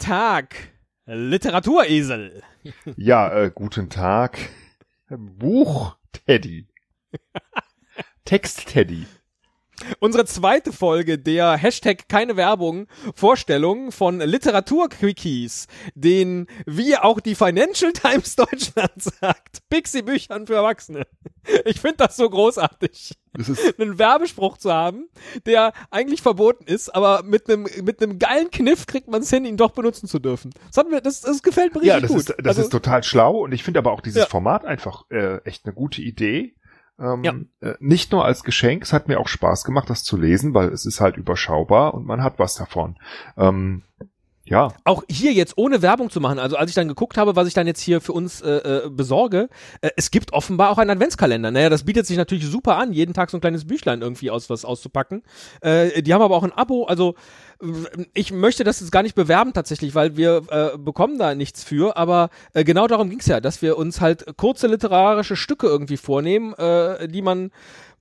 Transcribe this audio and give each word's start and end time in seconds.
Tag, 0.00 0.56
Literaturesel. 1.06 2.42
Ja, 2.96 3.30
äh, 3.30 3.52
guten 3.54 3.88
Tag, 3.88 4.36
Buch 5.08 5.96
Teddy. 6.12 6.66
Text 8.24 8.66
Teddy. 8.66 9.06
Unsere 10.00 10.24
zweite 10.24 10.72
Folge 10.72 11.18
der 11.18 11.56
Hashtag 11.56 12.08
keine 12.08 12.36
Werbung 12.36 12.86
Vorstellung 13.14 13.92
von 13.92 14.20
Literaturquickies, 14.20 15.66
den, 15.94 16.46
wie 16.66 16.96
auch 16.96 17.20
die 17.20 17.34
Financial 17.34 17.92
Times 17.92 18.36
Deutschland 18.36 18.92
sagt, 18.96 19.62
Pixie-Büchern 19.70 20.46
für 20.46 20.54
Erwachsene. 20.56 21.06
Ich 21.64 21.80
finde 21.80 21.98
das 21.98 22.16
so 22.16 22.28
großartig. 22.28 23.14
Das 23.32 23.48
einen 23.78 23.98
Werbespruch 23.98 24.56
zu 24.56 24.72
haben, 24.72 25.08
der 25.46 25.72
eigentlich 25.90 26.22
verboten 26.22 26.64
ist, 26.66 26.94
aber 26.94 27.22
mit 27.22 27.48
einem 27.48 27.66
mit 27.82 28.02
einem 28.02 28.18
geilen 28.18 28.50
Kniff 28.50 28.86
kriegt 28.86 29.08
man 29.08 29.22
es 29.22 29.30
hin, 29.30 29.44
ihn 29.44 29.56
doch 29.56 29.70
benutzen 29.70 30.08
zu 30.08 30.18
dürfen. 30.18 30.50
Das, 30.68 30.76
hat 30.78 30.90
mir, 30.90 31.00
das, 31.00 31.20
das 31.20 31.42
gefällt 31.42 31.74
mir 31.74 31.80
richtig 31.82 31.94
ja, 31.94 32.00
das 32.00 32.10
gut. 32.10 32.20
ist, 32.20 32.28
das 32.38 32.46
Also, 32.46 32.62
ist 32.62 32.70
total 32.70 33.02
schlau 33.04 33.38
und 33.38 33.52
ich 33.52 33.62
finde 33.62 33.78
aber 33.78 33.92
auch 33.92 34.00
dieses 34.00 34.22
Ja. 34.22 34.26
Format 34.26 34.64
einfach 34.64 35.04
äh, 35.10 35.38
echt 35.44 35.64
eine 35.64 35.74
gute 35.74 36.02
Idee. 36.02 36.54
Ähm, 37.00 37.22
Ja. 37.24 37.34
äh, 37.60 37.74
nicht 37.80 38.12
nur 38.12 38.24
als 38.24 38.42
Geschenk, 38.42 38.82
es 38.82 38.92
hat 38.92 39.08
mir 39.08 39.20
auch 39.20 39.28
Spaß 39.28 39.64
gemacht, 39.64 39.88
das 39.90 40.02
zu 40.04 40.16
lesen, 40.16 40.54
weil 40.54 40.68
es 40.68 40.84
ist 40.86 41.00
halt 41.00 41.16
überschaubar 41.16 41.94
und 41.94 42.06
man 42.06 42.22
hat 42.22 42.38
was 42.38 42.54
davon. 42.54 42.96
Ähm, 43.36 43.82
ja, 44.48 44.68
auch 44.84 45.02
hier 45.10 45.32
jetzt 45.32 45.56
ohne 45.56 45.82
Werbung 45.82 46.10
zu 46.10 46.20
machen, 46.20 46.38
also 46.38 46.56
als 46.56 46.70
ich 46.70 46.74
dann 46.74 46.88
geguckt 46.88 47.16
habe, 47.18 47.36
was 47.36 47.46
ich 47.46 47.54
dann 47.54 47.66
jetzt 47.66 47.80
hier 47.80 48.00
für 48.00 48.12
uns 48.12 48.40
äh, 48.40 48.50
äh, 48.50 48.90
besorge, 48.90 49.48
äh, 49.80 49.90
es 49.96 50.10
gibt 50.10 50.32
offenbar 50.32 50.70
auch 50.70 50.78
einen 50.78 50.90
Adventskalender. 50.90 51.50
Naja, 51.50 51.68
das 51.68 51.84
bietet 51.84 52.06
sich 52.06 52.16
natürlich 52.16 52.46
super 52.46 52.76
an, 52.76 52.92
jeden 52.92 53.14
Tag 53.14 53.30
so 53.30 53.36
ein 53.36 53.40
kleines 53.40 53.66
Büchlein 53.66 54.02
irgendwie 54.02 54.30
aus 54.30 54.48
was 54.50 54.64
auszupacken. 54.64 55.22
Äh, 55.60 56.02
die 56.02 56.14
haben 56.14 56.22
aber 56.22 56.36
auch 56.36 56.44
ein 56.44 56.52
Abo, 56.52 56.84
also 56.84 57.14
äh, 57.62 57.66
ich 58.14 58.32
möchte 58.32 58.64
das 58.64 58.80
jetzt 58.80 58.92
gar 58.92 59.02
nicht 59.02 59.14
bewerben 59.14 59.52
tatsächlich, 59.52 59.94
weil 59.94 60.16
wir 60.16 60.42
äh, 60.50 60.78
bekommen 60.78 61.18
da 61.18 61.34
nichts 61.34 61.64
für, 61.64 61.96
aber 61.96 62.30
äh, 62.54 62.64
genau 62.64 62.86
darum 62.86 63.10
ging's 63.10 63.26
ja, 63.26 63.40
dass 63.40 63.62
wir 63.62 63.76
uns 63.76 64.00
halt 64.00 64.24
kurze 64.36 64.66
literarische 64.66 65.36
Stücke 65.36 65.66
irgendwie 65.66 65.96
vornehmen, 65.96 66.54
äh, 66.54 67.08
die 67.08 67.22
man 67.22 67.50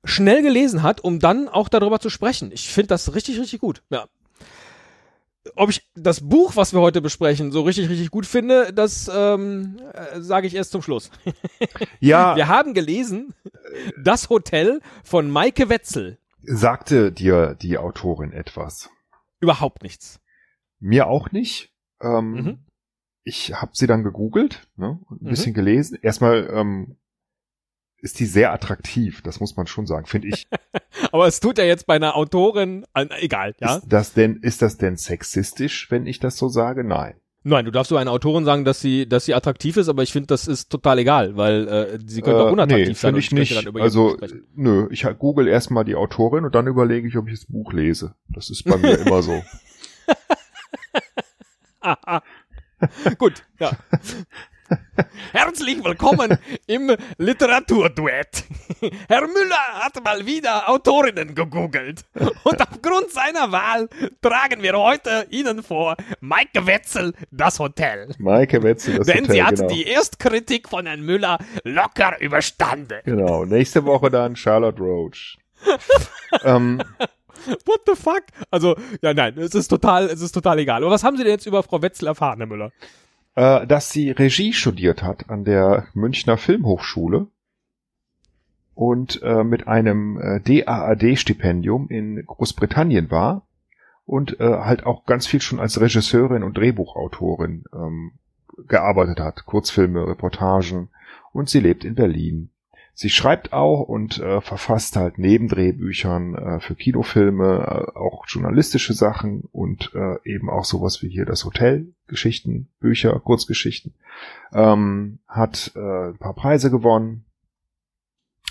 schnell 0.03 0.42
gelesen 0.42 0.84
hat, 0.84 1.02
um 1.02 1.20
dann 1.20 1.50
auch 1.50 1.68
darüber 1.68 2.00
zu 2.00 2.09
sprechen. 2.09 2.52
Ich 2.53 2.70
finde 2.70 2.88
das 2.88 3.14
richtig, 3.14 3.40
richtig 3.40 3.59
gut. 3.59 3.81
Ja 3.90 4.06
ob 5.56 5.70
ich 5.70 5.81
das 5.95 6.22
Buch, 6.28 6.56
was 6.56 6.73
wir 6.73 6.81
heute 6.81 7.02
besprechen, 7.02 7.52
so 7.52 7.62
richtig, 7.62 7.90
richtig 7.90 8.12
gut 8.12 8.26
finde, 8.26 8.73
das 8.73 9.09
ähm, 9.14 9.80
äh, 9.94 10.20
sage 10.22 10.48
ich 10.48 10.56
erst 10.56 10.72
zum 10.72 10.81
Schluss. 10.81 11.09
ja, 12.00 12.36
Wir 12.36 12.48
haben 12.48 12.73
gelesen 12.73 13.34
Das 14.02 14.30
Hotel 14.30 14.81
von 15.03 15.30
Maike 15.30 15.70
Wetzel. 15.70 16.18
sagte 16.44 17.12
dir 17.12 17.56
die 17.56 17.78
Autorin 17.78 18.31
etwas? 18.31 18.90
Überhaupt 19.40 19.84
nichts. 19.84 20.20
Mir 20.80 21.08
auch 21.08 21.31
nicht. 21.31 21.72
Ähm, 22.02 22.31
Mhm. 22.34 22.59
Ich 23.23 23.53
habe 23.53 23.72
sie 23.73 23.88
dann 23.88 24.03
gegoogelt, 24.06 24.70
ne, 24.78 25.00
ein 25.12 25.18
Mhm. 25.20 25.30
bisschen 25.30 25.53
gelesen. 25.53 26.00
Erstmal 26.02 26.50
ähm, 26.50 26.95
ist 28.02 28.20
die 28.20 28.26
sehr 28.26 28.53
attraktiv, 28.53 29.22
das 29.22 29.40
muss 29.40 29.56
man 29.58 29.67
schon 29.67 29.88
sagen, 29.88 30.06
finde 30.06 30.28
ich. 30.30 30.48
Aber 31.12 31.28
es 31.28 31.40
tut 31.40 31.58
ja 31.58 31.64
jetzt 31.64 31.88
bei 31.88 31.95
einer 31.95 32.16
Autorin, 32.16 32.86
äh, 32.94 33.08
egal, 33.19 33.56
ja? 33.59 33.78
Ist 33.78 33.85
das 33.88 34.13
denn, 34.13 34.38
ist 34.38 34.62
das 34.62 34.78
denn 34.78 34.97
sexistisch, 34.97 35.90
wenn 35.90 36.06
ich 36.06 36.19
das 36.19 36.38
so 36.38 36.47
sage? 36.50 36.84
Nein. 36.84 37.16
Nein, 37.44 37.63
du 37.66 37.72
darfst 37.72 37.91
über 37.91 38.00
eine 38.02 38.12
Autorin 38.12 38.44
sagen, 38.44 38.66
dass 38.66 38.81
sie, 38.81 39.08
dass 39.08 39.24
sie 39.25 39.34
attraktiv 39.34 39.78
ist, 39.78 39.88
aber 39.88 40.03
ich 40.03 40.12
finde, 40.12 40.28
das 40.28 40.47
ist 40.47 40.69
total 40.69 41.00
egal, 41.00 41.38
weil 41.38 41.68
äh, 41.68 42.00
sie 42.06 42.22
könnte 42.22 42.41
auch 42.44 42.50
Äh, 42.50 42.52
unattraktiv 42.52 42.88
nee, 42.90 42.94
sein. 42.94 43.16
ich 43.16 43.31
nicht. 43.31 43.75
Also, 43.80 44.16
sprechen. 44.16 44.44
nö, 44.56 44.88
ich 44.91 45.06
google 45.18 45.47
erstmal 45.47 45.85
die 45.85 45.96
Autorin 45.96 46.44
und 46.44 46.53
dann 46.56 46.68
überlege 46.68 47.08
ich, 47.08 47.16
ob 47.16 47.28
ich 47.29 47.35
das 47.40 47.46
Buch 47.46 47.72
lese. 47.72 48.16
Das 48.28 48.50
ist 48.50 48.64
bei 48.64 48.75
mir 48.78 48.97
immer 49.06 49.22
so. 49.22 49.41
Gut, 53.18 53.44
ja. 53.59 53.72
Herzlich 55.31 55.83
willkommen 55.83 56.38
im 56.66 56.95
Literaturduett. 57.17 58.44
Herr 59.07 59.28
Müller 59.28 59.85
hat 59.85 60.03
mal 60.03 60.25
wieder 60.25 60.69
Autorinnen 60.69 61.35
gegoogelt. 61.35 62.03
Und 62.44 62.61
aufgrund 62.61 63.11
seiner 63.11 63.51
Wahl 63.51 63.88
tragen 64.22 64.61
wir 64.61 64.73
heute 64.78 65.28
Ihnen 65.29 65.63
vor 65.63 65.95
Maike 66.19 66.66
Wetzel, 66.66 67.13
das 67.31 67.59
Hotel. 67.59 68.09
Maike 68.17 68.61
Wetzel, 68.63 68.97
das 68.97 69.07
Denn 69.07 69.23
Hotel, 69.23 69.35
sie 69.35 69.44
hat 69.44 69.55
genau. 69.55 69.67
die 69.69 69.83
Erstkritik 69.88 70.69
von 70.69 70.85
Herrn 70.85 71.01
Müller 71.01 71.38
locker 71.63 72.19
überstanden. 72.19 72.99
Genau. 73.05 73.45
Nächste 73.45 73.85
Woche 73.85 74.09
dann 74.09 74.35
Charlotte 74.35 74.81
Roach. 74.81 75.38
ähm, 76.44 76.81
What 77.66 77.81
the 77.85 77.95
fuck? 77.95 78.23
Also, 78.51 78.75
ja, 79.01 79.13
nein, 79.13 79.38
es 79.38 79.55
ist 79.55 79.69
total, 79.69 80.07
es 80.07 80.22
ist 80.22 80.34
total 80.34 80.59
egal. 80.59 80.81
Aber 80.84 80.91
was 80.91 81.03
haben 81.03 81.16
Sie 81.16 81.23
denn 81.23 81.31
jetzt 81.31 81.45
über 81.45 81.63
Frau 81.63 81.81
Wetzel 81.81 82.07
erfahren, 82.07 82.39
Herr 82.39 82.47
Müller? 82.47 82.72
Äh, 83.38 83.68
dass 83.68 83.92
sie 83.92 84.09
Regie 84.09 84.52
studiert 84.52 85.03
hat 85.03 85.30
an 85.30 85.46
der 85.46 85.88
Münchner 85.94 86.38
Filmhochschule 86.38 87.28
und 88.74 89.22
äh, 89.22 89.44
mit 89.44 89.68
einem 89.68 90.20
äh, 90.20 90.42
DAAD-Stipendium 90.42 91.88
in 91.90 92.26
Großbritannien 92.26 93.12
war 93.12 93.47
und 94.06 94.40
äh, 94.40 94.44
halt 94.44 94.88
auch 94.88 95.06
ganz 95.06 95.28
viel 95.28 95.40
schon 95.40 95.59
als 95.59 95.80
Regisseurin 95.80 96.42
und 96.42 96.58
Drehbuchautorin 96.58 97.66
ähm, 97.74 98.14
gearbeitet 98.68 99.20
hat, 99.20 99.46
Kurzfilme, 99.46 100.08
Reportagen 100.08 100.90
und 101.31 101.47
sie 101.47 101.59
lebt 101.59 101.86
in 101.86 101.94
Berlin. 101.94 102.50
Sie 103.00 103.12
schreibt 103.12 103.53
auch 103.53 103.81
und 103.81 104.18
äh, 104.18 104.41
verfasst 104.41 104.96
halt 104.96 105.19
neben 105.19 105.50
Drehbüchern 105.50 106.34
äh, 106.34 106.59
für 106.59 106.74
Kinofilme 106.74 107.91
äh, 107.94 107.96
auch 107.96 108.25
journalistische 108.28 108.96
Sachen 108.96 109.44
und 109.52 109.91
äh, 109.94 110.16
eben 110.28 110.50
auch 110.50 110.66
sowas 110.66 111.03
wie 111.03 111.08
hier 111.08 111.25
das 111.25 111.46
Hotel, 111.46 111.94
Geschichten, 112.08 112.69
Bücher, 112.80 113.19
Kurzgeschichten. 113.19 113.94
Ähm, 114.52 115.19
hat 115.28 115.74
äh, 115.75 116.08
ein 116.09 116.18
paar 116.18 116.34
Preise 116.34 116.72
gewonnen 116.72 117.25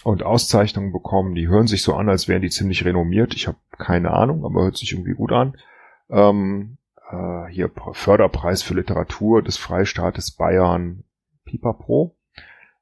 und 0.04 0.22
Auszeichnungen 0.22 0.92
bekommen. 0.92 1.34
Die 1.34 1.48
hören 1.48 1.66
sich 1.66 1.82
so 1.82 1.94
an, 1.94 2.08
als 2.08 2.28
wären 2.28 2.42
die 2.42 2.50
ziemlich 2.50 2.84
renommiert. 2.84 3.34
Ich 3.34 3.48
habe 3.48 3.58
keine 3.76 4.12
Ahnung, 4.12 4.44
aber 4.44 4.62
hört 4.62 4.76
sich 4.76 4.92
irgendwie 4.92 5.14
gut 5.14 5.32
an. 5.32 5.56
Ähm, 6.08 6.76
äh, 7.10 7.46
hier 7.50 7.68
Förderpreis 7.94 8.62
für 8.62 8.74
Literatur 8.74 9.42
des 9.42 9.56
Freistaates 9.56 10.30
Bayern, 10.30 11.02
Pipapo 11.44 12.14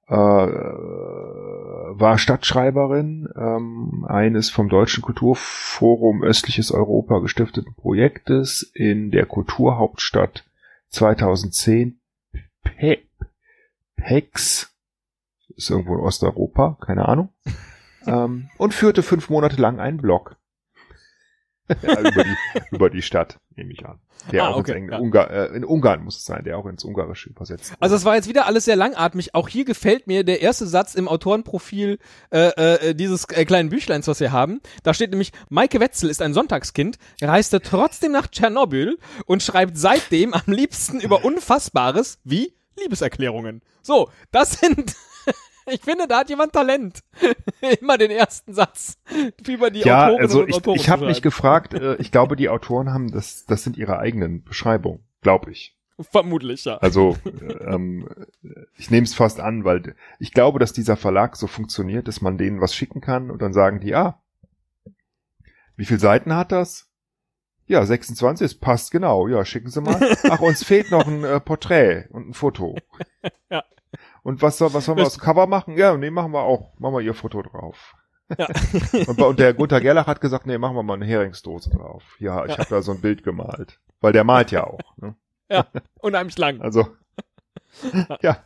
äh, 0.09 0.15
war 1.97 2.19
Stadtschreiberin 2.19 3.29
ähm, 3.37 4.05
eines 4.09 4.51
vom 4.51 4.69
Deutschen 4.69 5.03
Kulturforum 5.03 6.23
Östliches 6.23 6.73
Europa 6.73 7.21
gestifteten 7.21 7.75
Projektes 7.75 8.71
in 8.75 9.11
der 9.11 9.27
Kulturhauptstadt 9.27 10.45
2010 10.91 12.01
Pe 12.63 12.99
PEX. 13.97 14.75
Ist 15.57 15.71
irgendwo 15.71 15.95
in 15.95 16.01
Osteuropa, 16.01 16.77
keine 16.81 17.09
Ahnung. 17.09 17.29
Ähm, 18.07 18.51
und 18.59 18.75
führte 18.75 19.03
fünf 19.03 19.31
Monate 19.31 19.59
lang 19.59 19.81
einen 19.81 19.97
Blog 19.97 20.37
ja, 21.83 22.01
über, 22.01 22.25
die, 22.25 22.37
über 22.71 22.91
die 22.91 23.03
Stadt, 23.03 23.39
nehme 23.57 23.73
ich 23.73 23.85
an. 23.87 23.99
Der 24.31 24.45
Ah, 24.45 24.49
auch 24.49 24.57
okay, 24.57 24.73
ins 24.73 24.79
Engl 24.79 24.93
ja. 24.93 24.99
Ungar 24.99 25.31
äh, 25.31 25.47
in 25.57 25.65
Ungarn 25.65 26.03
muss 26.03 26.17
es 26.17 26.25
sein, 26.25 26.45
der 26.45 26.59
auch 26.59 26.67
ins 26.67 26.85
Ungarische 26.85 27.31
übersetzt 27.31 27.71
wurde. 27.71 27.83
Also 27.83 27.97
es 27.97 28.05
war 28.05 28.15
jetzt 28.17 28.29
wieder 28.29 28.47
alles 28.47 28.65
sehr 28.65 28.77
langatmig. 28.77 29.35
Auch 29.35 29.49
hier 29.49 29.65
gefällt 29.65 30.07
mir 30.07 30.25
der 30.25 30.41
erste 30.43 30.67
Satz 30.67 30.95
im 30.95 31.09
Autorenprofil 31.09 31.99
äh, 32.31 32.89
äh, 32.89 32.95
dieses 32.95 33.25
äh, 33.31 33.45
kleinen 33.45 33.71
Büchleins, 33.71 34.09
was 34.09 34.21
wir 34.21 34.33
haben. 34.33 34.61
Da 34.83 34.95
steht 34.95 35.11
nämlich, 35.11 35.33
Maike 35.49 35.81
Wetzel 35.81 36.11
ist 36.11 36.23
ein 36.23 36.35
Sonntagskind, 36.35 36.97
reiste 37.21 37.61
trotzdem 37.61 38.13
nach 38.13 38.29
Tschernobyl 38.29 38.99
und 39.27 39.43
schreibt 39.43 39.77
seitdem 39.77 40.35
am 40.35 40.43
liebsten 40.47 41.01
über 41.01 41.25
Unfassbares 41.25 42.19
wie 42.25 42.55
Liebeserklärungen. 42.79 43.63
So, 43.83 44.11
das 44.31 44.53
sind... 44.61 44.95
Ich 45.67 45.81
finde, 45.81 46.07
da 46.07 46.21
hat 46.21 46.29
jemand 46.29 46.53
Talent. 46.53 47.01
Immer 47.81 47.99
den 47.99 48.11
ersten 48.11 48.53
Satz 48.53 48.99
über 49.47 49.71
die 49.71 49.81
ja, 49.81 50.05
Autorinnen 50.05 50.21
also 50.21 50.47
ich, 50.47 50.57
Autoren 50.57 50.77
ich 50.77 50.89
habe 50.91 51.07
mich 51.07 51.23
gefragt, 51.23 51.75
äh, 51.75 51.97
ich 51.97 52.13
glaube, 52.13 52.37
die 52.37 52.49
Autoren 52.49 52.93
haben 52.93 53.11
das, 53.11 53.47
das 53.47 53.65
sind 53.65 53.77
ihre 53.77 53.99
eigenen 53.99 54.45
Beschreibungen, 54.45 55.05
glaube 55.23 55.53
ich. 55.53 55.77
Vermutlich, 56.01 56.65
ja. 56.65 56.79
Also 56.79 57.17
äh, 57.25 57.53
ähm, 57.73 58.09
ich 58.77 58.91
nehme 58.91 59.05
es 59.05 59.15
fast 59.15 59.41
an, 59.41 59.65
weil 59.65 59.95
ich 60.19 60.33
glaube, 60.33 60.59
dass 60.59 60.73
dieser 60.73 60.97
Verlag 60.97 61.37
so 61.37 61.47
funktioniert, 61.47 62.09
dass 62.09 62.21
man 62.21 62.37
denen 62.37 62.61
was 62.61 62.75
schicken 62.75 63.01
kann 63.01 63.31
und 63.31 63.41
dann 63.41 63.53
sagen 63.53 63.81
die, 63.81 63.95
ah, 63.95 64.21
wie 65.77 65.85
viele 65.85 66.01
Seiten 66.01 66.35
hat 66.35 66.53
das? 66.53 66.91
Ja, 67.67 67.85
26, 67.85 68.45
es 68.45 68.55
passt 68.59 68.91
genau. 68.91 69.29
Ja, 69.29 69.45
schicken 69.45 69.71
Sie 69.71 69.81
mal. 69.81 69.99
Ach, 70.29 70.41
uns 70.41 70.65
fehlt 70.65 70.91
noch 70.91 71.07
ein 71.07 71.25
äh, 71.25 71.41
Porträt 71.41 72.09
und 72.11 72.29
ein 72.29 72.35
Foto. 72.35 72.77
Ja. 73.51 73.65
Und 74.25 74.43
was 74.43 74.59
soll, 74.59 74.73
was 74.75 74.87
sollen 74.87 74.99
wir 74.99 75.07
aus 75.07 75.19
Cover 75.19 75.47
machen? 75.47 75.77
Ja, 75.77 75.97
nee, 75.97 76.11
machen 76.11 76.33
wir 76.33 76.43
auch. 76.43 76.73
Machen 76.81 76.95
wir 76.95 77.01
Ihr 77.03 77.15
Foto 77.15 77.43
drauf. 77.43 77.95
Ja. 78.39 78.49
und, 79.07 79.21
und 79.21 79.39
der 79.39 79.53
Gunther 79.53 79.81
Gerlach 79.83 80.07
hat 80.07 80.21
gesagt, 80.23 80.47
nee, 80.47 80.57
machen 80.59 80.75
wir 80.75 80.83
mal 80.83 80.95
eine 80.95 81.05
Heringsdose 81.05 81.71
drauf. 81.71 82.03
Ja, 82.19 82.45
ich 82.47 82.53
Ja. 82.53 82.59
habe 82.59 82.71
da 82.71 82.83
so 82.83 82.93
ein 82.93 83.01
Bild 83.03 83.23
gemalt. 83.23 83.79
Weil 84.01 84.13
der 84.13 84.25
malt 84.25 84.51
ja 84.51 84.65
auch. 84.65 84.97
Ne? 84.97 85.15
Ja, 85.51 85.67
unheimlich 86.01 86.39
lang. 86.39 86.63
Also, 86.63 86.89
ja. 88.23 88.39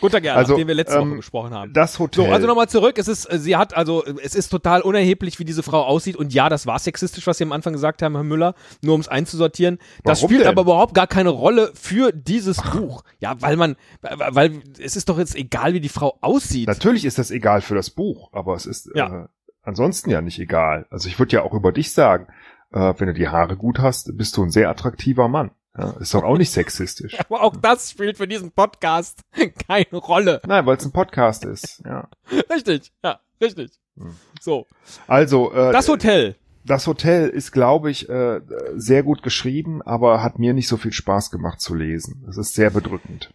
Guter 0.00 0.20
Gerlach, 0.20 0.38
Also, 0.38 0.56
den 0.56 0.66
wir 0.68 0.74
letzte 0.74 0.96
Woche 0.96 1.02
ähm, 1.10 1.16
besprochen 1.16 1.54
haben. 1.54 1.72
Das 1.72 1.98
Hotel. 1.98 2.24
So, 2.26 2.32
also 2.32 2.46
nochmal 2.46 2.68
zurück. 2.68 2.98
Es 2.98 3.08
ist, 3.08 3.26
äh, 3.32 3.38
sie 3.38 3.56
hat 3.56 3.76
also, 3.76 4.04
es 4.04 4.34
ist 4.34 4.48
total 4.48 4.80
unerheblich, 4.82 5.38
wie 5.38 5.44
diese 5.44 5.62
Frau 5.62 5.82
aussieht. 5.84 6.16
Und 6.16 6.32
ja, 6.32 6.48
das 6.48 6.66
war 6.66 6.78
sexistisch, 6.78 7.26
was 7.26 7.38
Sie 7.38 7.44
am 7.44 7.52
Anfang 7.52 7.72
gesagt 7.72 8.02
haben, 8.02 8.14
Herr 8.14 8.24
Müller, 8.24 8.54
nur 8.82 8.94
um 8.94 9.00
es 9.00 9.08
einzusortieren. 9.08 9.78
Das 10.04 10.18
Warum 10.20 10.30
spielt 10.30 10.42
denn? 10.42 10.48
aber 10.48 10.62
überhaupt 10.62 10.94
gar 10.94 11.06
keine 11.06 11.30
Rolle 11.30 11.70
für 11.74 12.12
dieses 12.12 12.58
Buch. 12.62 13.02
Ja, 13.20 13.40
weil 13.40 13.56
man, 13.56 13.76
weil 14.00 14.62
es 14.78 14.96
ist 14.96 15.08
doch 15.08 15.18
jetzt 15.18 15.34
egal, 15.34 15.74
wie 15.74 15.80
die 15.80 15.88
Frau 15.88 16.18
aussieht. 16.20 16.68
Natürlich 16.68 17.04
ist 17.04 17.18
das 17.18 17.30
egal 17.30 17.60
für 17.60 17.74
das 17.74 17.90
Buch, 17.90 18.30
aber 18.32 18.54
es 18.54 18.66
ist 18.66 18.90
Ja. 18.94 19.24
äh, 19.24 19.28
ansonsten 19.62 20.10
ja 20.10 20.20
nicht 20.20 20.38
egal. 20.38 20.86
Also 20.90 21.08
ich 21.08 21.18
würde 21.18 21.36
ja 21.36 21.42
auch 21.42 21.52
über 21.54 21.72
dich 21.72 21.92
sagen, 21.92 22.26
äh, 22.72 22.94
wenn 22.98 23.06
du 23.08 23.14
die 23.14 23.28
Haare 23.28 23.56
gut 23.56 23.78
hast, 23.78 24.16
bist 24.16 24.36
du 24.36 24.42
ein 24.42 24.50
sehr 24.50 24.68
attraktiver 24.70 25.28
Mann. 25.28 25.50
Ja, 25.78 25.90
ist 26.00 26.12
doch 26.12 26.24
auch 26.24 26.36
nicht 26.36 26.50
sexistisch. 26.50 27.18
Aber 27.28 27.42
auch 27.42 27.56
das 27.56 27.90
spielt 27.92 28.16
für 28.16 28.26
diesen 28.26 28.50
Podcast 28.50 29.22
keine 29.68 29.96
Rolle. 29.96 30.40
Nein, 30.46 30.66
weil 30.66 30.76
es 30.76 30.84
ein 30.84 30.92
Podcast 30.92 31.44
ist. 31.44 31.80
Ja. 31.84 32.08
Richtig, 32.50 32.92
ja, 33.04 33.20
richtig. 33.40 33.70
Hm. 33.96 34.16
So, 34.40 34.66
Also 35.06 35.52
äh, 35.52 35.72
das 35.72 35.88
Hotel. 35.88 36.34
das 36.64 36.86
Hotel 36.86 37.28
ist, 37.28 37.52
glaube 37.52 37.90
ich, 37.90 38.08
äh, 38.08 38.40
sehr 38.74 39.02
gut 39.04 39.22
geschrieben, 39.22 39.80
aber 39.82 40.22
hat 40.22 40.38
mir 40.38 40.52
nicht 40.52 40.68
so 40.68 40.76
viel 40.76 40.92
Spaß 40.92 41.30
gemacht 41.30 41.60
zu 41.60 41.74
lesen. 41.74 42.26
Es 42.28 42.36
ist 42.36 42.54
sehr 42.54 42.70
bedrückend. 42.70 43.32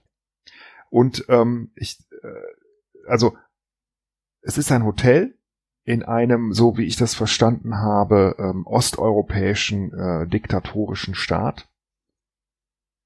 Und 0.89 1.25
ähm, 1.29 1.71
ich, 1.75 1.97
äh, 2.23 3.07
also 3.07 3.37
es 4.41 4.57
ist 4.57 4.71
ein 4.71 4.83
Hotel 4.85 5.37
in 5.85 6.03
einem, 6.03 6.53
so 6.53 6.77
wie 6.77 6.85
ich 6.85 6.95
das 6.97 7.15
verstanden 7.15 7.77
habe, 7.77 8.35
ähm, 8.37 8.65
osteuropäischen 8.67 9.93
äh, 9.93 10.27
diktatorischen 10.27 11.15
Staat, 11.15 11.67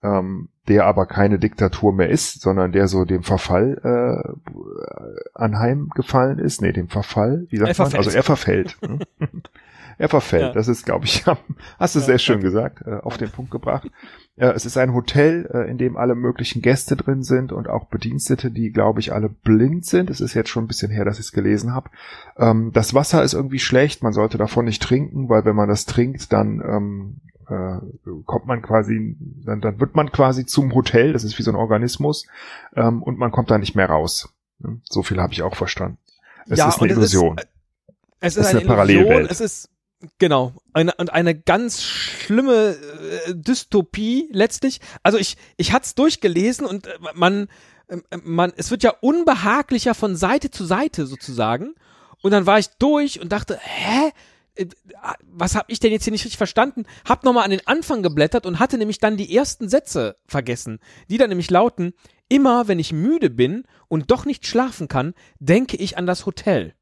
ähm, 0.03 0.49
der 0.67 0.85
aber 0.85 1.05
keine 1.05 1.39
Diktatur 1.39 1.93
mehr 1.93 2.09
ist, 2.09 2.41
sondern 2.41 2.71
der 2.71 2.87
so 2.87 3.05
dem 3.05 3.23
Verfall 3.23 3.79
äh, 3.83 4.51
anheimgefallen 5.33 6.39
ist. 6.39 6.61
Nee, 6.61 6.73
dem 6.73 6.89
Verfall, 6.89 7.47
wie 7.49 7.57
sagt 7.57 7.69
Er 7.69 7.83
man? 7.83 7.91
verfällt. 7.91 7.97
Also 8.05 8.11
er 8.17 8.23
verfällt. 8.23 8.77
ne? 8.81 8.99
er 9.97 10.09
verfällt. 10.09 10.41
Ja. 10.43 10.53
Das 10.53 10.67
ist, 10.67 10.85
glaube 10.85 11.05
ich, 11.05 11.25
hast 11.79 11.95
du 11.95 11.99
Ja, 11.99 12.05
sehr 12.05 12.17
schön 12.19 12.35
danke. 12.41 12.47
gesagt, 12.47 12.81
äh, 12.85 12.97
auf 13.01 13.17
den 13.17 13.29
Punkt 13.31 13.51
gebracht. 13.51 13.89
Äh, 14.35 14.47
es 14.49 14.65
ist 14.65 14.77
ein 14.77 14.93
Hotel, 14.93 15.49
äh, 15.53 15.69
in 15.69 15.77
dem 15.77 15.97
alle 15.97 16.15
möglichen 16.15 16.61
Gäste 16.61 16.95
drin 16.95 17.23
sind 17.23 17.51
und 17.51 17.67
auch 17.69 17.85
Bedienstete, 17.85 18.51
die, 18.51 18.71
glaube 18.71 18.99
ich, 18.99 19.13
alle 19.13 19.29
blind 19.29 19.85
sind. 19.85 20.09
Es 20.09 20.21
ist 20.21 20.33
jetzt 20.33 20.49
schon 20.49 20.65
ein 20.65 20.67
bisschen 20.67 20.91
her, 20.91 21.05
dass 21.05 21.17
ich 21.19 21.25
es 21.27 21.31
gelesen 21.31 21.73
habe. 21.73 21.89
Ähm, 22.37 22.71
das 22.73 22.93
Wasser 22.93 23.23
ist 23.23 23.33
irgendwie 23.33 23.59
schlecht, 23.59 24.03
man 24.03 24.13
sollte 24.13 24.37
davon 24.37 24.65
nicht 24.65 24.83
trinken, 24.83 25.29
weil 25.29 25.45
wenn 25.45 25.55
man 25.55 25.69
das 25.69 25.85
trinkt, 25.85 26.31
dann 26.33 26.61
ähm, 26.61 27.21
äh, 27.49 27.79
kommt 28.25 28.45
man 28.45 28.61
quasi, 28.61 29.15
dann, 29.45 29.61
dann 29.61 29.79
wird 29.79 29.95
man 29.95 30.11
quasi 30.11 30.45
zum 30.45 30.73
Hotel, 30.75 31.13
das 31.13 31.23
ist 31.23 31.37
wie 31.37 31.43
so 31.43 31.51
ein 31.51 31.55
Organismus, 31.55 32.25
ähm, 32.75 33.01
und 33.03 33.17
man 33.17 33.31
kommt 33.31 33.49
da 33.51 33.57
nicht 33.57 33.75
mehr 33.75 33.89
raus. 33.89 34.29
So 34.89 35.03
viel 35.03 35.21
habe 35.21 35.33
ich 35.33 35.43
auch 35.43 35.55
verstanden. 35.55 35.97
Es 36.49 36.57
Ja, 36.59 36.69
ist 36.69 36.81
eine 36.81 36.93
und 36.93 36.97
es 37.03 37.05
ist- 37.05 37.13
Illusion. 37.13 37.39
Es 38.19 38.35
ist 38.35 38.41
ist 38.43 38.47
eine, 38.49 38.59
eine 38.59 38.67
Parallelwelt. 38.67 39.07
Illusion, 39.07 39.27
es 39.29 39.41
ist 39.41 39.69
genau 40.19 40.53
eine 40.73 40.93
und 40.95 41.11
eine 41.13 41.35
ganz 41.39 41.83
schlimme 41.83 42.75
äh, 43.27 43.33
Dystopie 43.35 44.29
letztlich. 44.31 44.79
Also 45.03 45.17
ich 45.17 45.37
ich 45.57 45.71
hat's 45.73 45.95
durchgelesen 45.95 46.65
und 46.65 46.87
äh, 46.87 46.97
man 47.15 47.47
äh, 47.87 47.97
man 48.23 48.53
es 48.57 48.71
wird 48.71 48.83
ja 48.83 48.93
unbehaglicher 49.01 49.93
von 49.93 50.15
Seite 50.15 50.49
zu 50.51 50.65
Seite 50.65 51.05
sozusagen 51.05 51.75
und 52.23 52.31
dann 52.31 52.45
war 52.45 52.57
ich 52.59 52.69
durch 52.79 53.21
und 53.21 53.31
dachte, 53.31 53.59
hä? 53.61 54.11
Äh, 54.57 54.67
Was 55.23 55.55
habe 55.55 55.71
ich 55.71 55.79
denn 55.79 55.91
jetzt 55.91 56.03
hier 56.03 56.11
nicht 56.11 56.25
richtig 56.25 56.37
verstanden? 56.37 56.85
Hab 57.07 57.23
nochmal 57.23 57.45
an 57.45 57.51
den 57.51 57.65
Anfang 57.67 58.03
geblättert 58.03 58.45
und 58.45 58.59
hatte 58.59 58.77
nämlich 58.77 58.99
dann 58.99 59.17
die 59.17 59.35
ersten 59.35 59.69
Sätze 59.69 60.17
vergessen, 60.25 60.79
die 61.09 61.17
dann 61.17 61.29
nämlich 61.29 61.49
lauten: 61.49 61.93
Immer 62.29 62.67
wenn 62.67 62.79
ich 62.79 62.91
müde 62.91 63.29
bin 63.29 63.63
und 63.87 64.11
doch 64.11 64.25
nicht 64.25 64.45
schlafen 64.45 64.87
kann, 64.87 65.13
denke 65.39 65.77
ich 65.77 65.97
an 65.97 66.05
das 66.05 66.25
Hotel. 66.25 66.73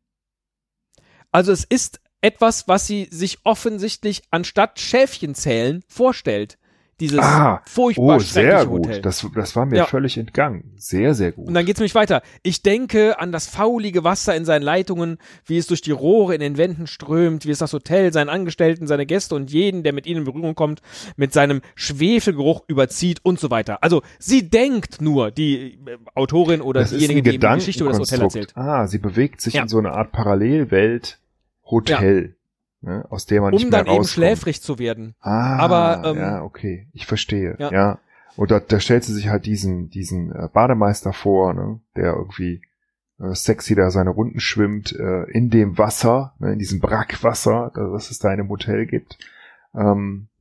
Also 1.32 1.52
es 1.52 1.66
ist 1.66 2.00
etwas, 2.22 2.68
was 2.68 2.88
sie 2.88 3.08
sich 3.12 3.40
offensichtlich 3.44 4.24
anstatt 4.32 4.80
Schäfchen 4.80 5.36
zählen 5.36 5.84
vorstellt. 5.88 6.58
Dieses 7.02 7.20
Ah, 7.20 7.62
furchtbar 7.66 8.16
Oh, 8.16 8.20
sehr 8.20 8.66
gut. 8.66 8.86
Hotel. 8.88 9.02
Das, 9.02 9.28
das 9.36 9.56
war 9.58 9.66
mir 9.66 9.76
Ja. 9.80 9.86
völlig 9.86 10.18
entgangen. 10.18 10.72
Sehr, 10.78 11.14
sehr 11.14 11.34
gut. 11.34 11.48
Und 11.50 11.54
dann 11.54 11.66
geht's 11.66 11.80
nämlich 11.82 11.94
weiter. 11.96 12.22
Ich 12.42 12.62
denke 12.62 13.20
an 13.20 13.34
das 13.34 13.48
faulige 13.48 14.06
Wasser 14.06 14.34
in 14.34 14.46
seinen 14.46 14.62
Leitungen, 14.62 15.18
wie 15.46 15.58
es 15.58 15.68
durch 15.68 15.82
die 15.82 15.92
Rohre 15.92 16.34
in 16.36 16.40
den 16.40 16.58
Wänden 16.58 16.88
strömt, 16.88 17.46
wie 17.46 17.52
es 17.52 17.58
das 17.60 17.74
Hotel, 17.74 18.14
seinen 18.14 18.30
Angestellten, 18.30 18.88
seine 18.88 19.06
Gäste 19.06 19.36
und 19.36 19.52
jeden, 19.52 19.84
der 19.84 19.92
mit 19.92 20.08
ihnen 20.08 20.20
in 20.20 20.24
Berührung 20.24 20.56
kommt, 20.56 20.82
mit 21.18 21.34
seinem 21.34 21.60
Schwefelgeruch 21.76 22.64
überzieht 22.68 23.20
und 23.24 23.42
so 23.42 23.52
weiter. 23.52 23.84
Also 23.84 24.02
sie 24.18 24.50
denkt 24.50 25.02
nur, 25.02 25.32
die 25.32 25.74
äh, 25.86 25.98
Autorin 26.14 26.62
oder 26.62 26.80
das 26.80 26.92
diejenige, 26.92 27.24
die 27.24 27.40
die 27.40 27.46
Geschichte 27.48 27.84
über 27.84 27.92
das 27.92 28.00
Hotel 28.00 28.22
erzählt. 28.22 28.56
Ah, 28.56 28.88
sie 28.88 29.00
bewegt 29.00 29.42
sich 29.42 29.56
Ja. 29.56 29.64
in 29.64 29.68
so 29.68 29.80
eine 29.80 29.92
Art 29.92 30.14
Parallelwelt 30.14 31.20
Hotel, 31.70 32.36
ne, 32.86 33.06
aus 33.10 33.26
der 33.26 33.42
man 33.42 33.52
nicht 33.52 33.64
Um 33.66 33.70
mehr 33.70 33.80
dann 33.80 33.88
eben 33.88 33.98
rauskommt. 33.98 34.14
schläfrig 34.14 34.62
zu 34.62 34.80
werden. 34.80 35.16
Ah, 35.20 35.58
Aber, 35.58 36.04
ähm, 36.10 36.18
ja, 36.18 36.42
okay, 36.44 36.88
ich 36.94 37.06
verstehe. 37.06 37.56
Ja. 37.60 37.72
Ja. 37.72 38.00
Und 38.38 38.52
da, 38.52 38.60
da 38.60 38.80
stellt 38.80 39.04
sie 39.04 39.14
sich 39.14 39.30
halt 39.30 39.46
diesen, 39.46 39.90
diesen 39.90 40.32
äh, 40.32 40.50
Bademeister 40.52 41.14
vor, 41.14 41.54
ne, 41.54 41.80
der 41.96 42.14
irgendwie 42.14 42.62
äh, 43.20 43.34
sexy 43.34 43.76
da 43.76 43.90
seine 43.92 44.10
Runden 44.10 44.40
schwimmt 44.40 44.94
äh, 44.94 45.24
in 45.32 45.50
dem 45.50 45.78
Wasser, 45.78 46.34
ne, 46.40 46.54
in 46.54 46.60
diesem 46.60 46.80
Brackwasser, 46.80 47.72
das 47.76 48.12
es 48.12 48.20
da 48.20 48.34
in 48.34 48.40
einem 48.40 48.50
Hotel 48.50 48.86
gibt. 48.86 49.18
Ähm, 49.74 50.28
äh, 50.28 50.35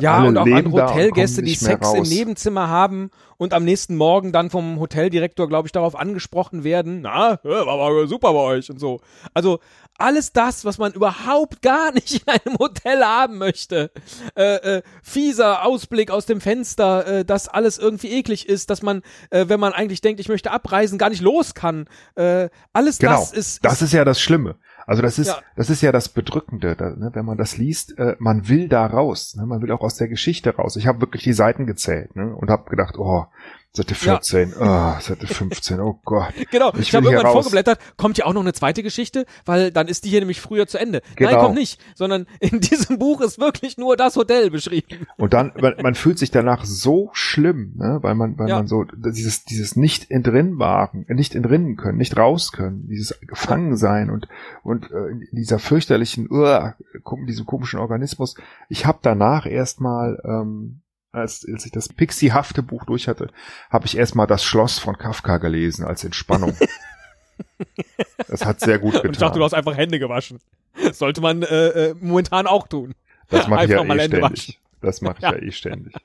Ja, 0.00 0.18
alle 0.18 0.28
und 0.28 0.38
auch 0.38 0.46
andere 0.46 0.82
und 0.82 0.90
Hotelgäste, 0.90 1.42
die 1.42 1.54
Sex 1.54 1.92
im 1.92 2.00
raus. 2.00 2.08
Nebenzimmer 2.08 2.68
haben 2.68 3.10
und 3.36 3.54
am 3.54 3.64
nächsten 3.64 3.96
Morgen 3.96 4.32
dann 4.32 4.50
vom 4.50 4.80
Hoteldirektor, 4.80 5.48
glaube 5.48 5.68
ich, 5.68 5.72
darauf 5.72 5.96
angesprochen 5.96 6.64
werden. 6.64 7.02
Na, 7.02 7.38
war 7.42 7.68
aber 7.68 8.06
super 8.06 8.32
bei 8.32 8.40
euch 8.40 8.70
und 8.70 8.78
so. 8.78 9.00
Also 9.32 9.60
alles 9.98 10.32
das, 10.32 10.64
was 10.64 10.78
man 10.78 10.92
überhaupt 10.92 11.62
gar 11.62 11.92
nicht 11.92 12.22
in 12.26 12.28
einem 12.28 12.58
Hotel 12.58 13.04
haben 13.04 13.38
möchte. 13.38 13.90
Äh, 14.34 14.76
äh, 14.78 14.82
fieser 15.02 15.64
Ausblick 15.64 16.10
aus 16.10 16.26
dem 16.26 16.40
Fenster, 16.40 17.06
äh, 17.06 17.24
dass 17.24 17.48
alles 17.48 17.78
irgendwie 17.78 18.12
eklig 18.12 18.48
ist, 18.48 18.70
dass 18.70 18.82
man, 18.82 19.02
äh, 19.30 19.46
wenn 19.48 19.60
man 19.60 19.72
eigentlich 19.72 20.00
denkt, 20.00 20.20
ich 20.20 20.28
möchte 20.28 20.50
abreisen, 20.50 20.98
gar 20.98 21.10
nicht 21.10 21.22
los 21.22 21.54
kann. 21.54 21.86
Äh, 22.14 22.48
alles 22.72 22.98
Genau, 22.98 23.12
das 23.12 23.32
ist, 23.32 23.64
das 23.64 23.82
ist 23.82 23.92
ja 23.92 24.04
das 24.04 24.20
Schlimme. 24.20 24.56
Also 24.86 25.02
das 25.02 25.18
ist, 25.18 25.28
Ja. 25.28 25.40
das 25.56 25.68
ist 25.68 25.82
ja 25.82 25.90
das 25.92 26.08
Bedrückende, 26.08 26.76
da, 26.76 26.90
ne, 26.90 27.10
wenn 27.12 27.24
man 27.24 27.36
das 27.36 27.58
liest, 27.58 27.98
äh, 27.98 28.14
man 28.20 28.48
will 28.48 28.68
da 28.68 28.86
raus, 28.86 29.34
ne, 29.36 29.44
man 29.44 29.60
will 29.60 29.72
auch 29.72 29.80
aus 29.80 29.96
der 29.96 30.08
Geschichte 30.08 30.54
raus. 30.54 30.76
Ich 30.76 30.86
habe 30.86 31.00
wirklich 31.00 31.24
die 31.24 31.32
Seiten 31.32 31.66
gezählt 31.66 32.14
ne, 32.14 32.34
und 32.34 32.50
habe 32.50 32.70
gedacht, 32.70 32.96
oh, 32.96 33.26
Seite 33.76 33.94
14, 33.94 34.54
oh, 34.58 34.94
Seite 35.00 35.26
15, 35.26 35.80
oh 35.80 36.00
Gott. 36.04 36.32
Genau, 36.50 36.72
Ich 36.74 36.88
ich, 36.88 36.94
habe 36.94 37.06
irgendwann 37.06 37.32
vorgeblättert, 37.32 37.78
kommt 37.98 38.16
ja 38.16 38.24
auch 38.24 38.32
noch 38.32 38.40
eine 38.40 38.54
zweite 38.54 38.82
Geschichte, 38.82 39.26
weil 39.44 39.70
dann 39.70 39.86
ist 39.86 40.04
die 40.04 40.08
hier 40.08 40.20
nämlich 40.20 40.40
früher 40.40 40.66
zu 40.66 40.78
Ende. 40.78 41.02
Nein, 41.18 41.28
Genau. 41.28 41.42
kommt 41.42 41.56
nicht, 41.56 41.78
sondern 41.94 42.26
in 42.40 42.60
diesem 42.68 42.98
Buch 42.98 43.20
ist 43.20 43.38
wirklich 43.38 43.76
nur 43.76 43.96
das 43.96 44.16
Hotel 44.16 44.50
beschrieben. 44.50 45.06
Und 45.18 45.34
dann, 45.34 45.52
man, 45.60 45.74
man 45.82 45.94
fühlt 45.94 46.18
sich 46.18 46.30
danach 46.30 46.64
so 46.64 47.10
schlimm, 47.12 47.74
ne, 47.76 47.98
weil 48.00 48.14
man, 48.14 48.38
weil 48.38 48.48
Ja. 48.48 48.56
man 48.56 48.66
so 48.66 48.84
dieses, 48.84 49.44
dieses 49.44 49.76
nicht 49.76 50.10
äh, 50.10 51.14
nicht 51.14 51.34
entrinnen 51.34 51.76
können, 51.76 51.98
nicht 51.98 52.16
raus 52.16 52.52
können, 52.52 52.88
dieses 52.88 53.18
Gefangensein 53.20 54.08
und 54.10 54.26
und 54.62 54.90
äh, 54.90 55.08
in 55.08 55.28
dieser 55.32 55.58
fürchterlichen, 55.58 56.28
uh, 56.30 56.70
diesem 57.26 57.44
komischen 57.44 57.78
Organismus. 57.78 58.36
Ich 58.68 58.86
habe 58.86 59.00
danach 59.02 59.44
erstmal, 59.46 60.18
ähm, 60.24 60.80
als, 61.12 61.46
als 61.50 61.64
ich 61.64 61.72
das 61.72 61.88
Pixie-hafte 61.88 62.62
Buch 62.62 62.84
durch 62.84 63.08
hatte, 63.08 63.28
habe 63.70 63.86
ich 63.86 63.96
erstmal 63.96 64.26
das 64.26 64.44
Schloss 64.44 64.78
von 64.78 64.98
Kafka 64.98 65.38
gelesen 65.38 65.84
als 65.84 66.04
Entspannung. 66.04 66.56
das 68.28 68.44
hat 68.44 68.60
sehr 68.60 68.78
gut 68.78 68.92
getan. 68.92 69.08
Und 69.08 69.12
ich 69.14 69.20
dachte, 69.20 69.38
du 69.38 69.44
hast 69.44 69.54
einfach 69.54 69.76
Hände 69.76 69.98
gewaschen. 69.98 70.40
Sollte 70.92 71.20
man 71.20 71.42
äh, 71.42 71.68
äh, 71.68 71.94
momentan 72.00 72.46
auch 72.46 72.68
tun. 72.68 72.94
das 73.28 73.48
mache 73.48 73.64
ich 73.64 73.70
ja 73.70 73.82
eh 73.82 73.88
Hände 73.88 74.04
ständig. 74.04 74.60
Das 74.82 75.00
mache 75.00 75.16
ich 75.18 75.22
ja. 75.22 75.32
Ja. 75.32 75.38
eh 75.38 75.52
ständig. 75.52 75.94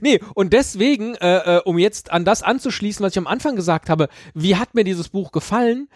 Nee, 0.00 0.20
und 0.34 0.52
deswegen, 0.52 1.14
äh, 1.14 1.58
äh, 1.58 1.62
um 1.64 1.78
jetzt 1.78 2.10
an 2.10 2.24
das 2.24 2.42
anzuschließen, 2.42 3.04
was 3.04 3.12
ich 3.12 3.18
am 3.18 3.28
Anfang 3.28 3.54
gesagt 3.54 3.88
habe, 3.88 4.08
wie 4.34 4.56
hat 4.56 4.74
mir 4.74 4.82
dieses 4.82 5.08
Buch 5.08 5.30
gefallen? 5.30 5.88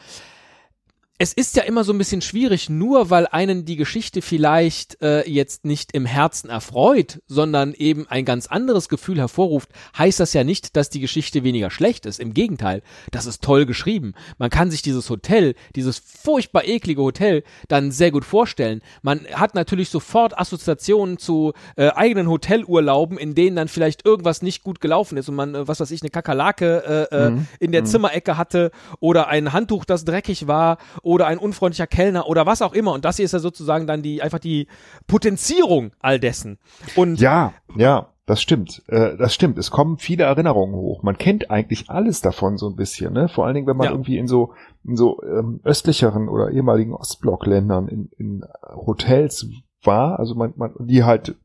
Es 1.21 1.33
ist 1.33 1.57
ja 1.57 1.65
immer 1.65 1.83
so 1.83 1.93
ein 1.93 1.99
bisschen 1.99 2.23
schwierig, 2.23 2.71
nur 2.71 3.11
weil 3.11 3.27
einen 3.27 3.65
die 3.65 3.75
Geschichte 3.75 4.23
vielleicht 4.23 5.03
äh, 5.03 5.29
jetzt 5.29 5.65
nicht 5.65 5.91
im 5.93 6.07
Herzen 6.07 6.49
erfreut, 6.49 7.21
sondern 7.27 7.75
eben 7.75 8.07
ein 8.09 8.25
ganz 8.25 8.47
anderes 8.47 8.89
Gefühl 8.89 9.19
hervorruft, 9.19 9.71
heißt 9.99 10.21
das 10.21 10.33
ja 10.33 10.45
nicht, 10.45 10.77
dass 10.77 10.91
die 10.91 11.01
Geschichte 11.01 11.43
weniger 11.43 11.73
schlecht 11.73 12.07
ist. 12.07 12.21
Im 12.21 12.35
Gegenteil, 12.35 12.83
das 13.11 13.27
ist 13.27 13.43
toll 13.43 13.67
geschrieben. 13.67 14.15
Man 14.39 14.49
kann 14.49 14.71
sich 14.71 14.81
dieses 14.83 15.11
Hotel, 15.11 15.57
dieses 15.75 15.99
furchtbar 15.99 16.65
eklige 16.69 17.03
Hotel, 17.03 17.43
dann 17.67 17.91
sehr 17.91 18.13
gut 18.13 18.25
vorstellen. 18.25 18.81
Man 19.03 19.27
hat 19.33 19.57
natürlich 19.57 19.89
sofort 19.89 20.39
Assoziationen 20.39 21.19
zu 21.19 21.53
äh, 21.75 21.89
eigenen 21.89 22.29
Hotelurlauben, 22.29 23.19
in 23.19 23.35
denen 23.35 23.57
dann 23.57 23.67
vielleicht 23.67 24.07
irgendwas 24.07 24.41
nicht 24.41 24.63
gut 24.63 24.81
gelaufen 24.81 25.19
ist 25.19 25.29
und 25.29 25.35
man, 25.35 25.57
äh, 25.57 25.67
was 25.67 25.81
weiß 25.81 25.91
ich, 25.91 26.03
eine 26.03 26.11
Kakerlake 26.11 27.09
äh, 27.11 27.17
äh, 27.17 27.31
Mhm. 27.31 27.49
in 27.59 27.73
der 27.73 27.85
Zimmerecke 27.85 28.37
hatte 28.37 28.71
oder 29.01 29.27
ein 29.27 29.53
Handtuch, 29.53 29.85
das 29.85 30.05
dreckig 30.05 30.47
war 30.47 30.79
oder 31.09 31.27
ein 31.27 31.39
unfreundlicher 31.39 31.87
Kellner 31.87 32.29
oder 32.29 32.45
was 32.45 32.61
auch 32.61 32.75
immer. 32.75 32.93
Und 32.93 33.07
das 33.07 33.17
hier 33.17 33.25
ist 33.25 33.33
ja 33.33 33.39
sozusagen 33.39 33.87
dann 33.87 34.03
die 34.03 34.21
einfach 34.21 34.39
die 34.39 34.67
Potenzierung 35.07 35.93
all 36.01 36.21
dessen. 36.21 36.59
Und 36.97 37.19
Ja, 37.19 37.55
ja. 37.77 38.09
Das 38.27 38.43
stimmt, 38.43 38.83
äh, 38.89 39.17
das 39.17 39.33
stimmt. 39.33 39.57
Es 39.57 39.71
kommen 39.71 39.97
viele 39.97 40.25
Erinnerungen 40.25 40.75
hoch. 40.75 41.03
Man 41.03 41.17
kennt 41.17 41.51
eigentlich 41.51 41.89
alles 41.89 42.21
davon 42.21 42.59
so 42.59 42.69
ein 42.69 42.77
bisschen, 42.77 43.15
ne? 43.15 43.31
Vor 43.31 43.47
allen 43.47 43.55
Dingen, 43.55 43.67
wenn 43.67 43.79
man 43.79 43.87
Ja. 43.87 43.93
irgendwie 43.93 44.19
in 44.19 44.29
so 44.29 44.53
in 44.85 44.97
so 44.97 45.23
ähm, 45.23 45.61
östlicheren 45.65 46.29
oder 46.29 46.51
ehemaligen 46.51 46.93
Ostblockländern 46.93 47.89
in, 47.89 48.11
in 48.19 48.45
Hotels 48.63 49.47
war, 49.83 50.19
also 50.19 50.35
man, 50.35 50.53
man 50.57 50.75
die 50.79 51.05
halt 51.05 51.37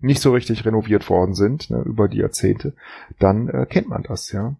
nicht 0.00 0.22
so 0.22 0.32
richtig 0.32 0.64
renoviert 0.64 1.10
worden 1.10 1.34
sind 1.34 1.68
ne, 1.68 1.82
über 1.84 2.08
die 2.08 2.16
Jahrzehnte, 2.20 2.72
dann 3.18 3.48
äh, 3.50 3.66
kennt 3.66 3.88
man 3.90 4.02
das, 4.02 4.32
ja. 4.32 4.56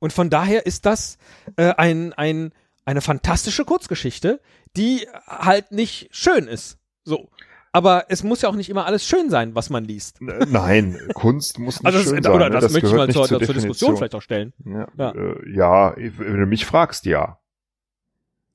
Und 0.00 0.12
von 0.12 0.30
daher 0.30 0.66
ist 0.66 0.84
das 0.84 1.16
äh, 1.54 1.74
ein, 1.76 2.12
ein, 2.14 2.50
eine 2.84 3.00
fantastische 3.00 3.64
Kurzgeschichte, 3.64 4.40
die 4.76 5.06
halt 5.26 5.72
nicht 5.72 6.08
schön 6.12 6.46
ist. 6.46 6.78
So. 7.04 7.28
Aber 7.74 8.04
es 8.10 8.22
muss 8.22 8.42
ja 8.42 8.48
auch 8.50 8.54
nicht 8.54 8.68
immer 8.68 8.84
alles 8.84 9.06
schön 9.06 9.30
sein, 9.30 9.54
was 9.54 9.70
man 9.70 9.84
liest. 9.84 10.20
Äh, 10.20 10.46
Nein, 10.50 10.98
Kunst 11.14 11.58
muss 11.58 11.76
nicht 11.80 11.86
Also 11.86 11.98
das, 12.00 12.08
schön 12.08 12.22
sein. 12.22 12.32
oder 12.32 12.50
ne? 12.50 12.60
das, 12.60 12.70
möchte 12.72 12.88
ich 12.88 12.94
mal 12.94 13.08
zur, 13.10 13.26
zur. 13.26 13.38
Diskussion 13.38 13.96
vielleicht 13.96 14.14
auch 14.14 14.20
stellen. 14.22 14.52
Ja, 14.64 14.88
Ja. 14.98 15.10
Äh, 15.12 15.56
ja, 15.56 15.94
wenn 15.96 16.38
du 16.40 16.46
mich 16.46 16.66
fragst, 16.66 17.06
ja. 17.06 17.38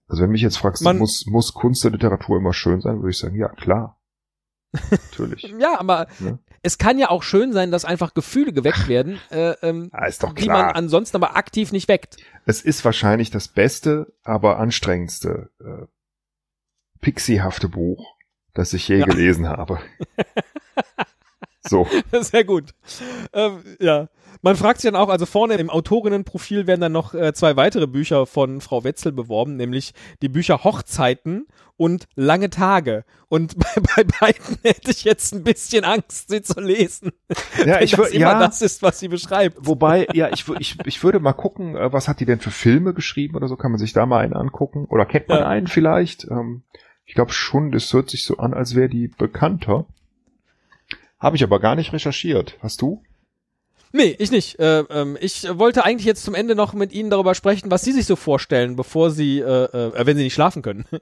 Also 0.07 0.21
wenn 0.21 0.29
du 0.29 0.33
mich 0.33 0.41
jetzt 0.43 0.57
fragst, 0.57 0.83
Man- 0.83 0.99
muss, 0.99 1.25
muss 1.25 1.53
Kunst 1.53 1.83
und 1.85 1.93
Literatur 1.93 2.37
immer 2.37 2.53
schön 2.53 2.79
sein, 2.79 2.97
würde 2.97 3.09
ich 3.09 3.17
sagen, 3.17 3.35
ja, 3.35 3.49
klar. 3.49 3.99
Natürlich. 4.91 5.43
Ja, 5.57 5.79
aber 5.79 6.07
Ja. 6.19 6.37
Es 6.67 6.77
kann 6.77 6.99
ja 6.99 7.09
auch 7.09 7.23
schön 7.23 7.53
sein, 7.53 7.71
dass 7.71 7.85
einfach 7.85 8.13
Gefühle 8.13 8.51
geweckt 8.51 8.89
werden, 8.89 9.19
äh, 9.31 9.51
ähm, 9.61 9.89
Ah, 9.93 10.05
ist 10.05 10.21
doch 10.21 10.33
die 10.33 10.47
man 10.47 10.71
ansonsten 10.71 11.15
aber 11.15 11.37
aktiv 11.37 11.71
nicht 11.71 11.87
weckt. 11.87 12.17
Es 12.45 12.61
ist 12.61 12.83
wahrscheinlich 12.83 13.31
das 13.31 13.47
beste, 13.47 14.13
aber 14.23 14.59
anstrengendste 14.59 15.49
äh, 15.61 15.85
pixiehafte 16.99 17.69
Buch, 17.69 18.15
das 18.53 18.73
ich 18.73 18.87
je 18.87 18.97
Ja. 18.99 19.05
gelesen 19.05 19.47
habe. 19.47 19.79
so. 21.61 21.87
Sehr 22.11 22.43
gut. 22.43 22.73
Ähm, 23.33 23.63
ja. 23.79 24.09
Man 24.41 24.55
fragt 24.55 24.81
sich 24.81 24.89
dann 24.91 24.99
auch, 24.99 25.09
also 25.09 25.25
vorne 25.25 25.55
im 25.55 25.69
Autorinnenprofil 25.69 26.67
werden 26.67 26.81
dann 26.81 26.91
noch 26.91 27.13
äh, 27.13 27.33
zwei 27.33 27.55
weitere 27.55 27.87
Bücher 27.87 28.25
von 28.25 28.61
Frau 28.61 28.83
Wetzel 28.83 29.11
beworben, 29.11 29.55
nämlich 29.55 29.93
die 30.21 30.29
Bücher 30.29 30.63
Hochzeiten 30.63 31.47
und 31.75 32.07
Lange 32.15 32.49
Tage. 32.49 33.03
Und 33.29 33.57
bei, 33.75 33.81
bei 33.95 34.03
beiden 34.03 34.57
hätte 34.63 34.91
ich 34.91 35.03
jetzt 35.03 35.33
ein 35.33 35.43
bisschen 35.43 35.83
Angst, 35.83 36.29
sie 36.29 36.41
zu 36.41 36.59
lesen. 36.59 37.11
Ja, 37.65 37.81
ich 37.81 37.91
das 37.91 37.99
würde, 37.99 38.11
immer 38.11 38.31
ja, 38.31 38.39
das 38.39 38.61
ist, 38.61 38.81
was 38.81 38.99
sie 38.99 39.07
beschreibt. 39.07 39.57
wobei, 39.59 40.07
ja, 40.13 40.29
ich, 40.31 40.45
ich, 40.59 40.77
ich 40.85 41.03
würde 41.03 41.19
mal 41.19 41.33
gucken, 41.33 41.75
äh, 41.75 41.91
was 41.91 42.07
hat 42.07 42.19
die 42.19 42.25
denn 42.25 42.39
für 42.39 42.51
Filme 42.51 42.93
geschrieben 42.93 43.35
oder 43.35 43.47
so, 43.47 43.55
kann 43.55 43.71
man 43.71 43.79
sich 43.79 43.93
da 43.93 44.05
mal 44.05 44.19
einen 44.23 44.33
angucken? 44.33 44.85
Oder 44.89 45.05
kennt 45.05 45.27
man 45.29 45.39
Ja. 45.39 45.47
einen 45.47 45.67
vielleicht? 45.67 46.25
Ähm, 46.29 46.63
ich 47.05 47.13
glaube 47.15 47.31
schon, 47.31 47.71
das 47.71 47.91
hört 47.93 48.09
sich 48.09 48.25
so 48.25 48.37
an, 48.37 48.53
als 48.53 48.75
wäre 48.75 48.89
die 48.89 49.07
bekannter. 49.07 49.85
Habe 51.19 51.35
ich 51.35 51.43
aber 51.43 51.59
gar 51.59 51.75
nicht 51.75 51.93
recherchiert. 51.93 52.57
Hast 52.61 52.81
du? 52.81 53.01
Nee, 53.91 54.15
ich 54.19 54.31
nicht. 54.31 54.59
Äh, 54.59 54.79
ähm, 54.89 55.17
ich 55.19 55.47
wollte 55.57 55.83
eigentlich 55.83 56.05
jetzt 56.05 56.23
zum 56.23 56.35
Ende 56.35 56.55
noch 56.55 56.73
mit 56.73 56.91
Ihnen 56.91 57.09
darüber 57.09 57.35
sprechen, 57.35 57.71
was 57.71 57.83
Sie 57.83 57.91
sich 57.91 58.05
so 58.05 58.15
vorstellen, 58.15 58.75
bevor 58.75 59.11
Sie, 59.11 59.39
äh, 59.39 59.65
äh, 59.65 60.05
wenn 60.05 60.17
Sie 60.17 60.23
nicht 60.23 60.33
schlafen 60.33 60.61
können. 60.61 60.85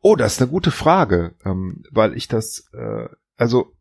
Oh, 0.00 0.16
das 0.16 0.34
ist 0.34 0.42
eine 0.42 0.50
gute 0.50 0.70
Frage, 0.70 1.34
ähm, 1.44 1.82
weil 1.90 2.16
ich 2.16 2.28
das, 2.28 2.70
äh, 2.72 3.08
also 3.36 3.74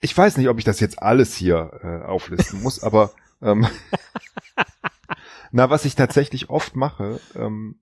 ich 0.00 0.16
weiß 0.16 0.38
nicht, 0.38 0.48
ob 0.48 0.58
ich 0.58 0.64
das 0.64 0.80
jetzt 0.80 1.00
alles 1.00 1.36
hier 1.36 1.78
äh, 1.82 2.04
auflisten 2.06 2.62
muss, 2.62 2.82
aber 2.82 3.12
ähm, 3.40 3.66
na, 5.52 5.70
was 5.70 5.84
ich 5.84 5.94
tatsächlich 5.94 6.50
oft 6.50 6.74
mache, 6.76 7.20
ähm, 7.36 7.81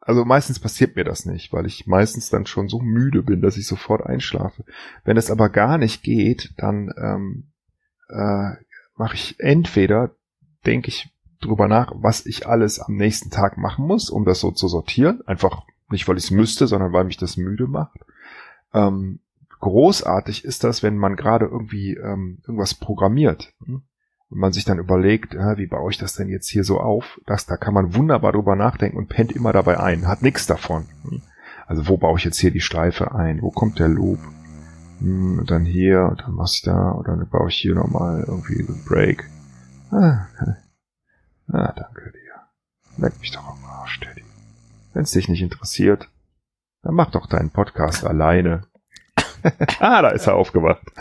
also 0.00 0.24
meistens 0.24 0.58
passiert 0.58 0.96
mir 0.96 1.04
das 1.04 1.26
nicht, 1.26 1.52
weil 1.52 1.66
ich 1.66 1.86
meistens 1.86 2.30
dann 2.30 2.46
schon 2.46 2.68
so 2.68 2.80
müde 2.80 3.22
bin, 3.22 3.42
dass 3.42 3.56
ich 3.56 3.66
sofort 3.66 4.04
einschlafe. 4.04 4.64
Wenn 5.04 5.16
es 5.16 5.30
aber 5.30 5.50
gar 5.50 5.78
nicht 5.78 6.02
geht, 6.02 6.54
dann 6.56 6.92
ähm, 6.96 7.52
äh, 8.08 8.52
mache 8.96 9.14
ich 9.14 9.38
entweder, 9.38 10.12
denke 10.64 10.88
ich 10.88 11.10
drüber 11.40 11.68
nach, 11.68 11.92
was 11.94 12.26
ich 12.26 12.46
alles 12.46 12.80
am 12.80 12.96
nächsten 12.96 13.30
Tag 13.30 13.58
machen 13.58 13.86
muss, 13.86 14.10
um 14.10 14.24
das 14.24 14.40
so 14.40 14.50
zu 14.50 14.68
sortieren. 14.68 15.20
Einfach 15.26 15.62
nicht, 15.90 16.08
weil 16.08 16.16
ich 16.16 16.24
es 16.24 16.30
müsste, 16.30 16.66
sondern 16.66 16.92
weil 16.92 17.04
mich 17.04 17.16
das 17.16 17.36
müde 17.36 17.66
macht. 17.66 17.98
Ähm, 18.72 19.20
großartig 19.60 20.44
ist 20.44 20.64
das, 20.64 20.82
wenn 20.82 20.96
man 20.96 21.16
gerade 21.16 21.46
irgendwie 21.46 21.94
ähm, 21.94 22.38
irgendwas 22.46 22.74
programmiert. 22.74 23.52
hm? 23.64 23.82
Und 24.30 24.38
man 24.38 24.52
sich 24.52 24.64
dann 24.64 24.78
überlegt, 24.78 25.34
äh, 25.34 25.56
wie 25.58 25.66
baue 25.66 25.90
ich 25.90 25.98
das 25.98 26.14
denn 26.14 26.28
jetzt 26.28 26.48
hier 26.48 26.62
so 26.64 26.80
auf? 26.80 27.20
Das, 27.26 27.46
da 27.46 27.56
kann 27.56 27.74
man 27.74 27.94
wunderbar 27.94 28.32
drüber 28.32 28.54
nachdenken 28.56 28.96
und 28.96 29.08
pennt 29.08 29.32
immer 29.32 29.52
dabei 29.52 29.80
ein, 29.80 30.06
hat 30.06 30.22
nichts 30.22 30.46
davon. 30.46 30.86
Also 31.66 31.88
wo 31.88 31.96
baue 31.96 32.18
ich 32.18 32.24
jetzt 32.24 32.38
hier 32.38 32.50
die 32.50 32.60
Streife 32.60 33.12
ein? 33.14 33.42
Wo 33.42 33.50
kommt 33.50 33.78
der 33.78 33.88
Loop? 33.88 34.20
Hm, 35.00 35.40
Und 35.40 35.50
dann 35.50 35.64
hier, 35.64 36.02
und 36.10 36.20
dann 36.20 36.34
mach 36.34 36.48
ich 36.52 36.62
da, 36.62 36.90
und 36.90 37.08
dann 37.08 37.28
baue 37.28 37.48
ich 37.48 37.56
hier 37.56 37.74
nochmal 37.74 38.24
irgendwie 38.26 38.62
so 38.62 38.72
einen 38.72 38.84
Break. 38.84 39.28
Ah, 39.90 40.26
ah, 41.52 41.72
danke 41.72 42.12
dir. 42.12 42.98
Leck 43.02 43.18
mich 43.18 43.32
doch 43.32 43.46
am 43.48 43.64
Arsch, 43.64 43.98
Teddy. 43.98 44.24
Wenn 44.92 45.02
es 45.02 45.10
dich 45.10 45.28
nicht 45.28 45.42
interessiert, 45.42 46.08
dann 46.82 46.94
mach 46.94 47.10
doch 47.10 47.26
deinen 47.26 47.50
Podcast 47.50 48.04
alleine. 48.04 48.62
ah, 49.80 50.02
da 50.02 50.08
ist 50.10 50.26
er 50.26 50.34
aufgewacht. 50.36 50.82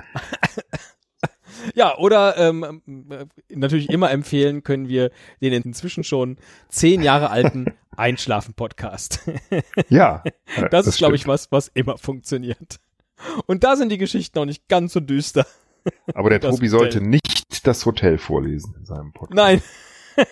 Ja, 1.75 1.97
oder 1.97 2.37
ähm, 2.37 2.81
äh, 3.09 3.25
natürlich 3.55 3.89
immer 3.89 4.11
empfehlen 4.11 4.63
können 4.63 4.87
wir 4.87 5.11
den 5.41 5.53
inzwischen 5.53 6.03
schon 6.03 6.37
zehn 6.69 7.01
Jahre 7.01 7.29
alten 7.29 7.65
Einschlafen-Podcast. 7.97 9.21
Ja. 9.89 10.23
äh, 10.55 10.69
Das, 10.69 10.87
ist, 10.87 10.97
glaube 10.97 11.15
ich, 11.15 11.27
was, 11.27 11.51
was 11.51 11.69
immer 11.73 11.97
funktioniert. 11.97 12.77
Und 13.47 13.63
da 13.63 13.75
sind 13.75 13.89
die 13.91 13.97
Geschichten 13.97 14.37
noch 14.39 14.45
nicht 14.45 14.67
ganz 14.69 14.93
so 14.93 14.99
düster. 14.99 15.45
Aber 16.13 16.29
der 16.29 16.39
das 16.39 16.55
Tobi 16.55 16.67
Hotel. 16.69 16.79
sollte 16.79 17.01
nicht 17.01 17.65
das 17.67 17.85
Hotel 17.85 18.17
vorlesen 18.17 18.75
in 18.77 18.85
seinem 18.85 19.11
Podcast. 19.11 19.35
Nein. 19.35 19.61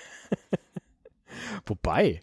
Wobei. 1.65 2.21